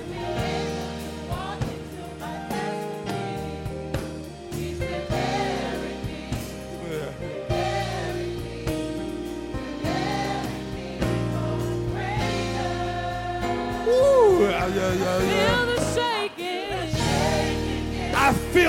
[1.29, 3.35] walk into my destiny.
[4.51, 6.21] He's preparing me,
[6.89, 7.11] yeah.
[7.19, 8.57] preparing me,
[9.53, 10.87] preparing me
[11.33, 11.59] for
[11.91, 12.73] greater.
[14.39, 15.48] Yeah, yeah, yeah.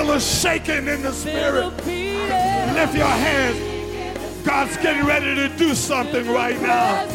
[0.01, 1.65] Feel a shaking in the spirit.
[1.85, 4.45] Lift your hands.
[4.45, 7.05] God's getting ready to do something right now.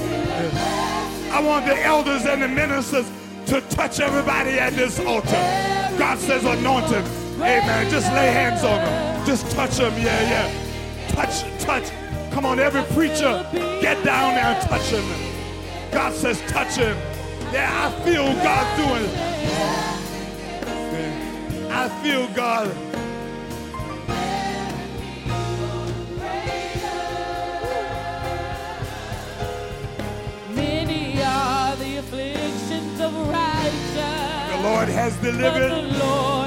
[1.32, 3.10] I want the elders and the ministers
[3.46, 5.30] to touch everybody at this altar.
[5.98, 7.04] God says anoint them.
[7.36, 7.90] Amen.
[7.90, 9.26] Just lay hands on them.
[9.26, 9.92] Just touch them.
[9.94, 11.08] Yeah, yeah.
[11.08, 11.90] Touch, touch.
[12.30, 13.44] Come on, every preacher,
[13.80, 15.04] get down there and touch him.
[15.90, 16.96] God says touch him.
[17.52, 19.95] Yeah, I feel God doing it.
[21.78, 22.68] I feel God.
[30.54, 34.56] Many are the afflictions of righteous.
[34.56, 35.70] The Lord has delivered.
[35.70, 36.45] the Lord delivered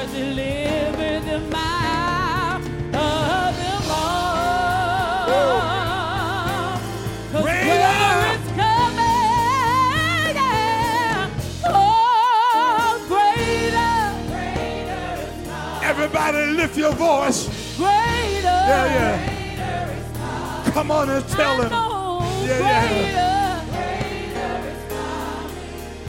[16.12, 17.48] Everybody lift your voice.
[17.78, 18.42] greater.
[18.42, 20.72] Yeah, yeah.
[20.72, 21.70] Come on and tell I him.
[21.70, 22.88] know Yeah, yeah.
[22.88, 23.36] greater.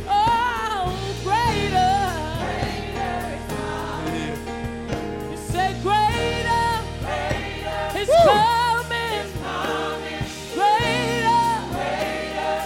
[0.09, 1.97] Oh, greater.
[5.31, 6.67] You say greater.
[8.01, 9.27] It's coming.
[10.55, 11.45] Greater.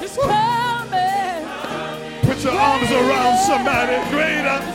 [0.05, 1.42] It's coming.
[2.29, 3.97] Put your arms around somebody.
[4.11, 4.73] Greater.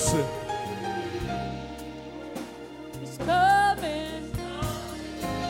[0.00, 0.26] It's Listen,
[3.00, 3.26] listen.
[3.26, 4.30] coming.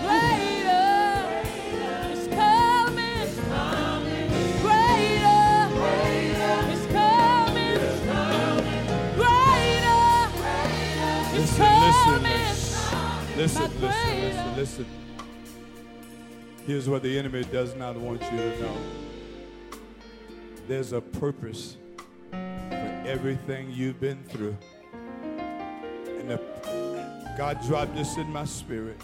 [0.01, 1.21] Greater.
[2.09, 3.29] It's coming,
[9.13, 9.93] greater.
[11.37, 11.69] Listen,
[13.37, 14.87] listen, listen, listen.
[16.67, 18.77] Here's what the enemy does not want you to know.
[20.67, 21.77] There's a purpose
[23.09, 24.55] everything you've been through.
[26.19, 26.41] And the,
[27.39, 29.01] God dropped this in my spirit.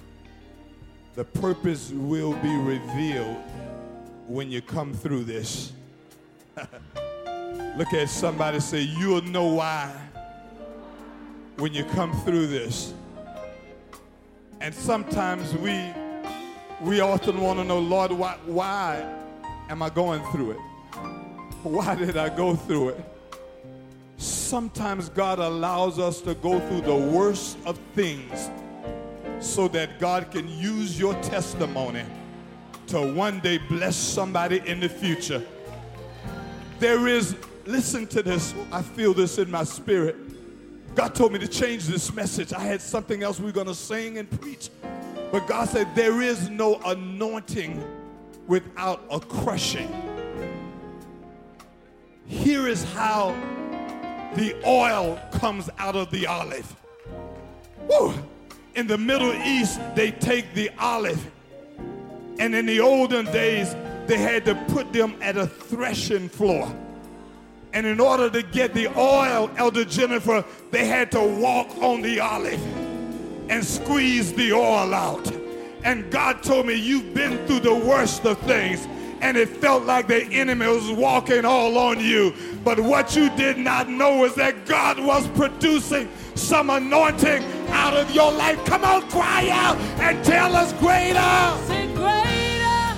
[1.14, 3.38] The purpose will be revealed
[4.26, 5.72] when you come through this.
[7.76, 9.90] Look at somebody say, You'll know why
[11.56, 12.92] when you come through this.
[14.60, 15.80] And sometimes we
[16.82, 19.02] we often want to know, Lord, why, why
[19.70, 20.58] am I going through it?
[21.62, 23.13] Why did I go through it?
[24.16, 28.50] Sometimes God allows us to go through the worst of things
[29.40, 32.04] so that God can use your testimony
[32.86, 35.42] to one day bless somebody in the future.
[36.78, 40.16] There is, listen to this, I feel this in my spirit.
[40.94, 42.52] God told me to change this message.
[42.52, 44.70] I had something else we are going to sing and preach.
[45.32, 47.82] But God said, There is no anointing
[48.46, 49.92] without a crushing.
[52.26, 53.34] Here is how
[54.34, 56.74] the oil comes out of the olive.
[57.88, 58.14] Woo!
[58.74, 61.30] In the Middle East, they take the olive,
[62.38, 63.74] and in the olden days,
[64.06, 66.74] they had to put them at a threshing floor.
[67.72, 72.20] And in order to get the oil, Elder Jennifer, they had to walk on the
[72.20, 72.60] olive
[73.48, 75.30] and squeeze the oil out.
[75.84, 78.86] And God told me, You've been through the worst of things,
[79.20, 82.32] and it felt like the enemy was walking all on you.
[82.64, 88.10] But what you did not know is that God was producing some anointing out of
[88.14, 88.62] your life.
[88.64, 91.66] Come on, cry out and tell us greater.
[91.66, 92.96] Say greater,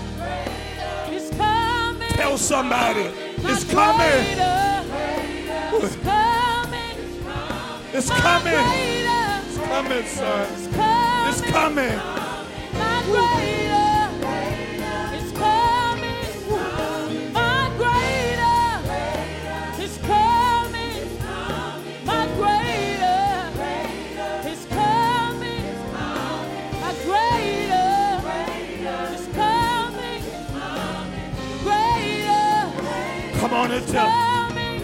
[1.15, 2.09] it's coming.
[2.11, 4.37] Tell somebody it's coming.
[4.37, 4.83] greater,
[5.85, 6.97] It's coming.
[7.93, 8.53] It's coming.
[8.53, 10.49] greater, It's coming, son.
[10.53, 11.85] It's coming.
[11.93, 13.66] It's coming.
[33.57, 34.09] On and tell.
[34.09, 34.81] coming.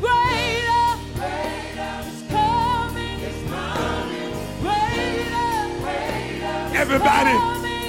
[0.00, 0.86] Greater.
[5.82, 6.56] Greater.
[6.74, 7.36] Everybody,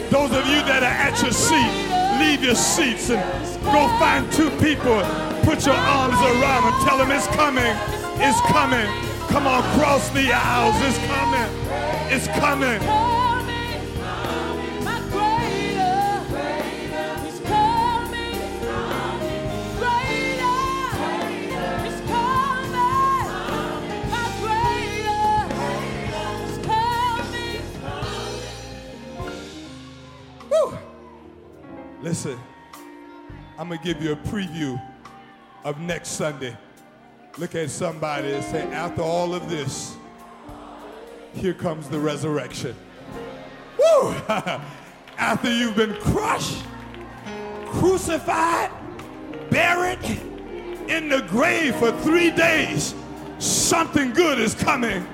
[0.10, 1.74] those of you that are at your seat,
[2.20, 3.24] leave your seats and
[3.64, 5.00] go find two people.
[5.44, 6.76] Put your arms around them.
[6.86, 7.76] Tell them it's coming.
[8.20, 8.88] It's coming.
[9.30, 10.76] Come on, cross the aisles.
[10.84, 11.50] It's coming.
[12.12, 12.80] It's coming.
[12.80, 13.17] coming.
[32.08, 32.40] Listen,
[33.60, 34.82] I'm going to give you a preview
[35.66, 36.56] of next Sunday.
[37.38, 39.98] Look at somebody and say, after all of this,
[41.34, 42.74] here comes the resurrection.
[43.78, 44.12] Woo!
[45.18, 46.64] after you've been crushed,
[47.66, 48.72] crucified,
[49.50, 50.00] buried
[50.88, 52.96] in the grave for three days,
[53.38, 55.06] something good is coming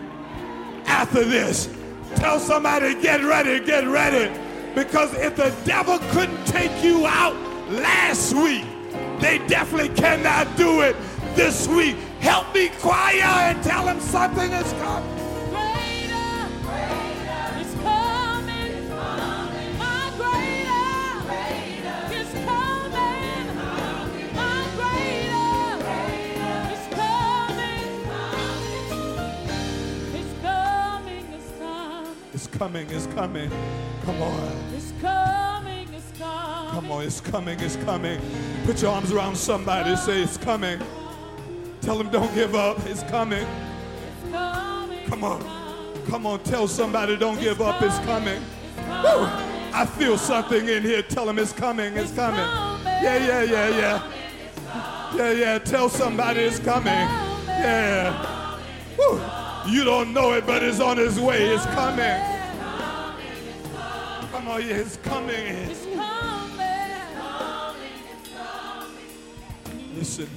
[0.85, 1.75] after this.
[2.17, 4.31] Tell somebody, get ready, get ready.
[4.75, 7.35] Because if the devil couldn't take you out
[7.69, 8.65] last week,
[9.19, 10.95] they definitely cannot do it
[11.35, 11.95] this week.
[12.19, 15.13] Help me choir and tell him something is coming.
[32.51, 32.89] Coming.
[32.91, 33.51] Is coming.
[34.05, 34.73] Come on.
[34.75, 35.87] It's coming.
[35.93, 36.71] It's coming.
[36.71, 38.19] Come on, it's coming, it's coming.
[38.65, 40.79] Put your arms around somebody and say, It's coming.
[41.81, 43.45] Tell them, Don't give up, it's coming.
[43.45, 45.05] It's coming.
[45.07, 46.03] Come on.
[46.07, 48.41] Come on, tell somebody, Don't give up, it's coming.
[49.75, 51.01] I feel something in here.
[51.01, 52.39] Tell them it's coming, it's coming.
[52.85, 54.11] Yeah, yeah, yeah, yeah.
[55.15, 56.91] Yeah, yeah, tell somebody it's coming.
[57.47, 58.59] Yeah.
[58.97, 59.21] Woo!
[59.71, 61.47] You don't know it, but it's on its way.
[61.49, 62.32] It's coming.
[64.43, 65.35] Come on, yeah, it's coming.
[65.35, 66.59] It's coming.
[69.95, 70.29] Listen.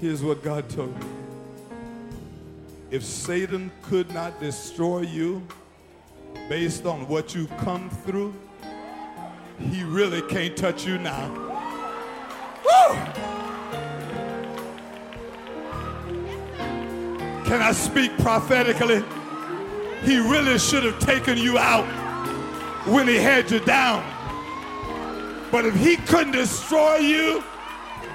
[0.00, 1.06] Here's what God told me.
[2.90, 5.46] If Satan could not destroy you
[6.48, 8.34] based on what you've come through,
[9.60, 11.30] he really can't touch you now.
[12.64, 12.96] Woo!
[17.44, 19.04] Can I speak prophetically?
[20.04, 21.86] He really should have taken you out
[22.86, 24.04] when he had you down.
[25.52, 27.44] But if he couldn't destroy you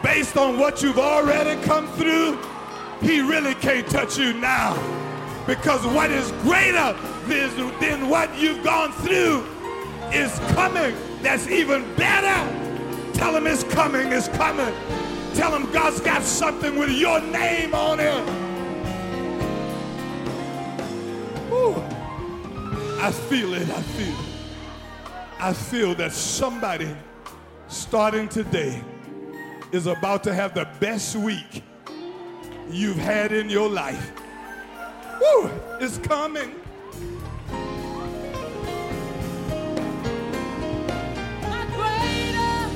[0.03, 2.39] based on what you've already come through,
[2.99, 4.75] he really can't touch you now.
[5.45, 6.93] Because what is greater
[7.27, 9.45] than, what you've gone through
[10.11, 10.95] is coming.
[11.21, 13.13] That's even better.
[13.13, 14.73] Tell him it's coming, it's coming.
[15.35, 18.46] Tell him God's got something with your name on it.
[21.57, 21.73] Whew.
[22.99, 24.25] I feel it, I feel it.
[25.39, 26.95] I feel that somebody
[27.67, 28.83] starting today
[29.71, 31.63] is about to have the best week
[32.69, 34.11] you've had in your life.
[35.19, 35.49] Woo,
[35.79, 36.53] it's coming.
[41.41, 42.69] My greater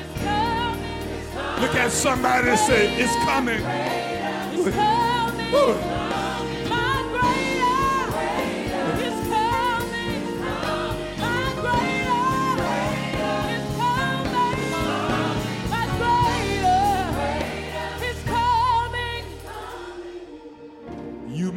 [0.00, 1.60] is coming.
[1.60, 3.60] Look at somebody and say, it's coming.
[3.60, 5.52] It's coming.
[5.52, 5.74] Woo.
[5.74, 5.95] My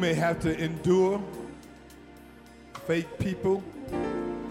[0.00, 1.22] may have to endure
[2.86, 3.62] fake people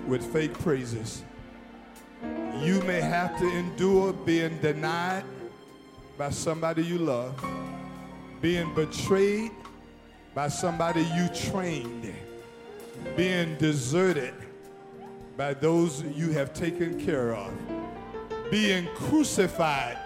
[0.07, 1.23] with fake praises.
[2.61, 5.23] You may have to endure being denied
[6.19, 7.43] by somebody you love,
[8.41, 9.51] being betrayed
[10.35, 12.13] by somebody you trained,
[13.17, 14.35] being deserted
[15.35, 17.51] by those you have taken care of,
[18.51, 19.97] being crucified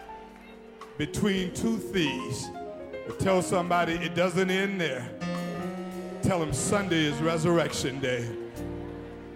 [0.98, 2.50] between two thieves.
[3.08, 5.10] But tell somebody it doesn't end there.
[6.22, 8.30] Tell them Sunday is resurrection day.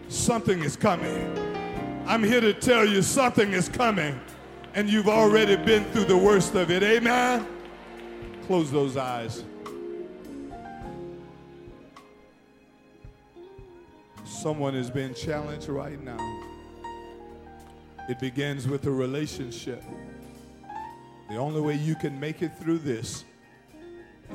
[0.08, 1.38] Something is coming.
[2.08, 4.18] I'm here to tell you something is coming,
[4.74, 6.82] and you've already been through the worst of it.
[6.82, 7.46] Amen?
[8.46, 9.44] Close those eyes.
[14.24, 16.18] Someone is being challenged right now.
[18.08, 19.84] It begins with a relationship.
[21.30, 23.26] The only way you can make it through this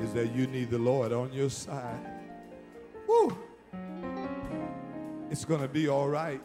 [0.00, 2.00] is that you need the Lord on your side.
[3.06, 3.36] Woo!
[5.30, 6.42] It's going to be all right.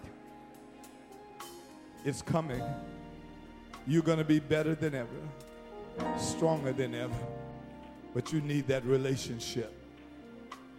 [2.06, 2.64] It's coming.
[3.86, 7.14] You're going to be better than ever, stronger than ever.
[8.14, 9.74] But you need that relationship.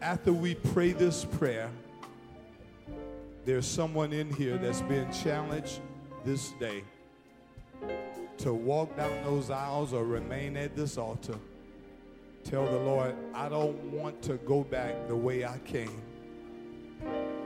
[0.01, 1.71] After we pray this prayer,
[3.45, 5.81] there's someone in here that's being challenged
[6.25, 6.85] this day
[8.39, 11.39] to walk down those aisles or remain at this altar.
[12.49, 16.01] Tell the Lord, I don't want to go back the way I came.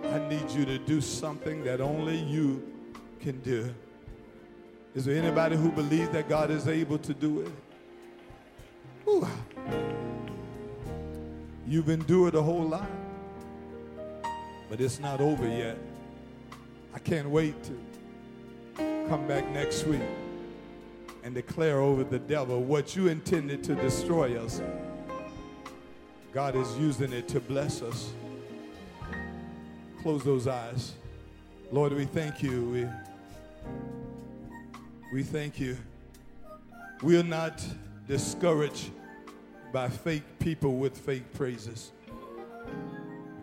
[0.05, 2.63] I need you to do something that only you
[3.19, 3.75] can do.
[4.95, 7.51] Is there anybody who believes that God is able to do it?
[9.09, 9.27] Ooh.
[11.67, 12.89] You've endured a whole lot,
[14.71, 15.79] but it's not over yet.
[16.95, 17.77] I can't wait to
[19.09, 20.01] come back next week
[21.25, 24.63] and declare over the devil what you intended to destroy us.
[26.33, 28.11] God is using it to bless us.
[30.01, 30.95] Close those eyes.
[31.71, 32.65] Lord, we thank you.
[32.65, 32.87] We
[35.13, 35.77] we thank you.
[37.03, 37.63] We are not
[38.09, 38.91] discouraged
[39.73, 41.93] by fake people with fake praises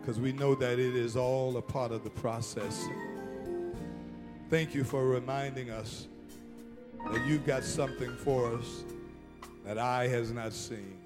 [0.00, 2.86] because we know that it is all a part of the process.
[4.48, 6.08] Thank you for reminding us
[7.12, 8.84] that you've got something for us
[9.64, 10.98] that eye has not seen,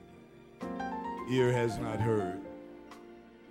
[1.31, 2.41] ear has not heard,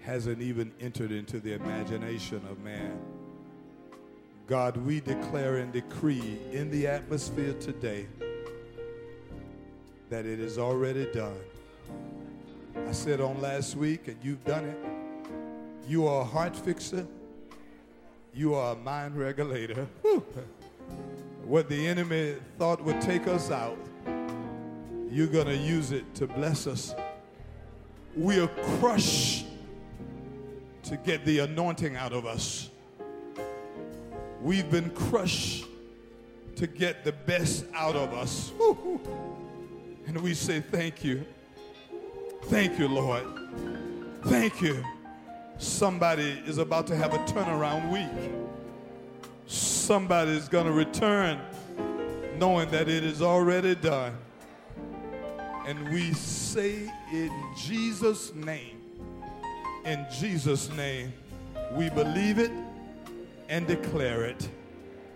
[0.01, 2.99] hasn't even entered into the imagination of man.
[4.47, 8.07] God, we declare and decree in the atmosphere today
[10.09, 11.39] that it is already done.
[12.87, 14.77] I said on last week, and you've done it.
[15.87, 17.07] You are a heart fixer.
[18.33, 19.87] You are a mind regulator.
[21.45, 23.77] What the enemy thought would take us out,
[25.09, 26.93] you're going to use it to bless us.
[28.15, 28.47] We are
[28.79, 29.45] crushed
[30.83, 32.69] to get the anointing out of us.
[34.41, 35.65] We've been crushed
[36.57, 38.51] to get the best out of us.
[40.05, 41.25] And we say, Thank you.
[42.43, 43.23] Thank you, Lord.
[44.25, 44.83] Thank you.
[45.57, 48.31] Somebody is about to have a turnaround week.
[49.47, 51.39] Somebody is going to return
[52.37, 54.15] knowing that it is already done.
[55.65, 58.81] And we say in Jesus' name,
[59.85, 61.13] in Jesus' name,
[61.71, 62.51] we believe it
[63.49, 64.49] and declare it.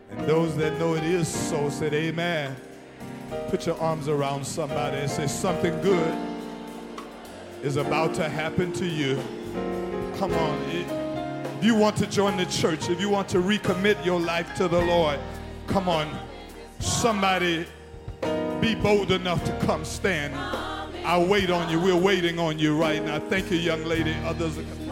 [0.10, 2.56] And those that know it is so said, Amen.
[3.50, 6.18] Put your arms around somebody and say, Something good
[7.62, 9.22] is about to happen to you.
[10.18, 10.62] Come on.
[10.70, 14.68] If you want to join the church, if you want to recommit your life to
[14.68, 15.20] the Lord,
[15.68, 16.08] come on.
[16.80, 17.66] Somebody
[18.62, 20.36] be bold enough to come stand.
[20.36, 21.80] I wait on you.
[21.80, 23.20] We're waiting on you right now.
[23.20, 24.14] Thank you, young lady.
[24.26, 24.88] Others are coming.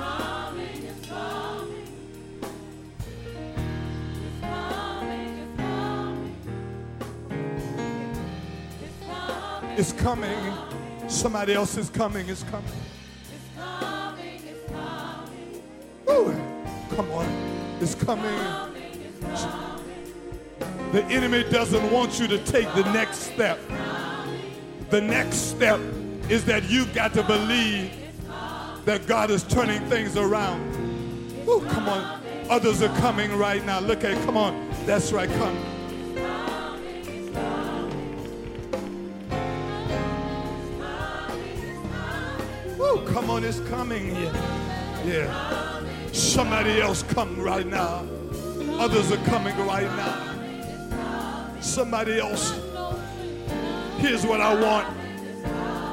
[9.78, 10.54] It's coming.
[11.10, 12.30] Somebody else is coming.
[12.30, 12.72] It's coming.
[16.10, 16.34] Ooh,
[16.96, 17.28] come on.
[17.82, 18.76] It's coming.
[20.92, 23.60] The enemy doesn't want you to take the next step.
[24.90, 25.80] The next step
[26.30, 27.92] is that you've got to believe
[28.86, 30.62] that God is turning things around.
[31.48, 32.22] Ooh, come on.
[32.50, 33.80] Others are coming right now.
[33.80, 34.24] Look at, it.
[34.26, 34.70] come on.
[34.86, 35.30] That's right.
[35.30, 35.58] Come.
[42.80, 43.44] Ooh, come on.
[43.44, 44.16] It's coming.
[44.16, 45.04] Yeah.
[45.06, 46.12] yeah.
[46.12, 48.08] Somebody else come right now.
[48.80, 50.25] Others are coming right now.
[51.66, 52.52] Somebody else.
[53.98, 54.88] Here's what I want.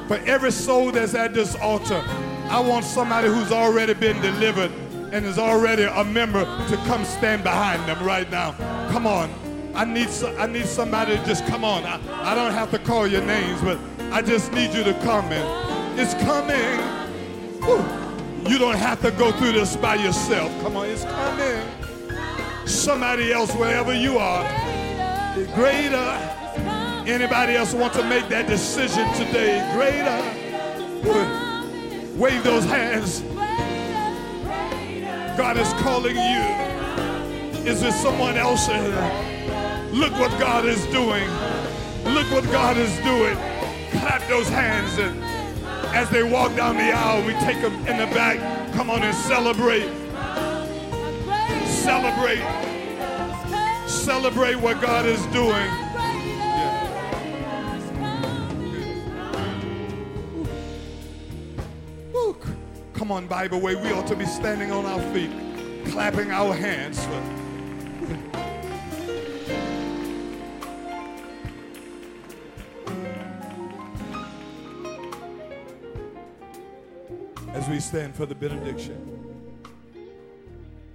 [0.07, 2.05] For every soul that's at this altar,
[2.51, 4.71] I want somebody who's already been delivered
[5.13, 8.53] and is already a member to come stand behind them right now.
[8.91, 9.33] Come on.
[9.75, 10.09] I need,
[10.39, 11.85] I need somebody to just come on.
[11.85, 11.99] I,
[12.31, 13.79] I don't have to call your names, but
[14.13, 15.99] I just need you to come in.
[15.99, 16.79] It's coming.
[18.47, 20.53] You don't have to go through this by yourself.
[20.61, 22.67] Come on, it's coming.
[22.67, 24.45] Somebody else, wherever you are,
[25.55, 25.97] greater.
[27.07, 29.69] Anybody else want to make that decision today?
[29.75, 30.21] Greater.
[32.17, 33.23] Wave those hands.
[35.37, 37.67] God is calling you.
[37.71, 38.69] Is there someone else?
[38.69, 39.89] In here?
[39.93, 41.29] Look what God is doing.
[42.05, 43.37] Look what God is doing.
[43.91, 45.23] Clap those hands and
[45.95, 48.39] as they walk down the aisle, we take them in the back.
[48.73, 49.91] Come on and celebrate.
[51.67, 52.72] Celebrate.
[54.03, 55.69] Celebrate what God is doing.
[62.95, 63.77] Come on, Bible Way.
[63.77, 65.31] We ought to be standing on our feet,
[65.91, 66.99] clapping our hands.
[77.49, 79.32] As we stand for the benediction,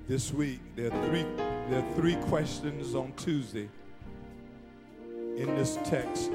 [0.07, 1.25] this week there are three
[1.69, 3.67] there are three questions on Tuesday
[5.35, 6.31] in this text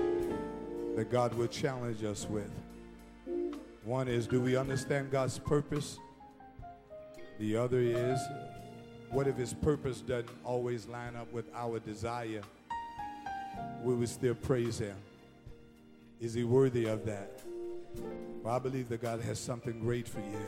[0.94, 2.50] that God will challenge us with.
[3.84, 5.98] One is, do we understand God's purpose?
[7.40, 8.20] The other is,
[9.10, 12.42] what if his purpose doesn't always line up with our desire?
[13.82, 14.96] Will we still praise him?
[16.20, 17.40] Is he worthy of that?
[18.42, 20.46] Well, I believe that God has something great for you.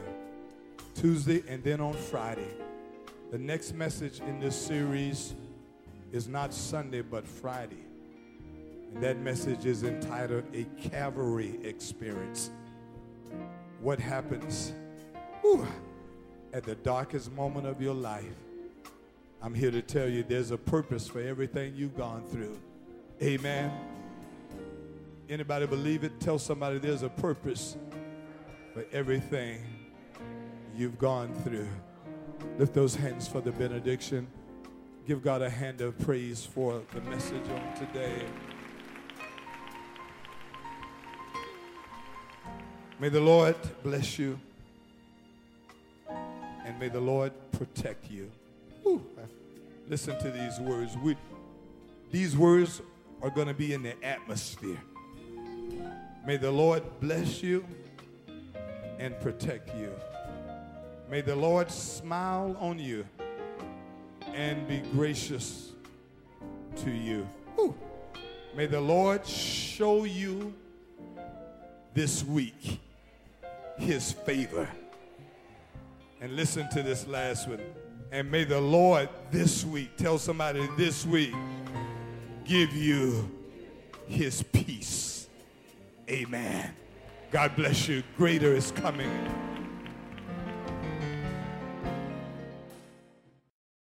[0.95, 2.55] Tuesday and then on Friday.
[3.35, 5.35] The next message in this series
[6.13, 7.85] is not Sunday, but Friday.
[8.95, 12.53] And that message is entitled A Calvary Experience
[13.81, 14.73] what happens
[15.41, 15.67] whew,
[16.53, 18.37] at the darkest moment of your life.
[19.43, 22.57] I'm here to tell you there's a purpose for everything you've gone through.
[23.21, 23.73] Amen.
[25.29, 26.21] Anybody believe it?
[26.21, 27.77] Tell somebody there's a purpose
[28.73, 29.59] for everything
[30.77, 31.67] you've gone through.
[32.59, 34.27] Lift those hands for the benediction.
[35.07, 38.25] Give God a hand of praise for the message on today.
[43.01, 44.39] May the Lord bless you.
[46.65, 48.31] And may the Lord protect you.
[49.89, 50.97] Listen to these words.
[50.97, 51.17] We,
[52.11, 52.81] these words
[53.21, 54.81] are going to be in the atmosphere.
[56.27, 57.67] May the Lord bless you
[58.99, 59.93] and protect you.
[61.11, 63.07] May the Lord smile on you
[64.33, 65.73] and be gracious
[66.77, 67.29] to you.
[67.55, 67.75] Whew.
[68.57, 70.55] May the Lord show you
[71.93, 72.81] this week
[73.77, 74.69] his favor.
[76.21, 77.61] And listen to this last one.
[78.11, 81.35] And may the Lord this week, tell somebody this week,
[82.45, 83.31] give you
[84.07, 85.29] his peace.
[86.09, 86.75] Amen.
[87.31, 88.03] God bless you.
[88.17, 89.11] Greater is coming.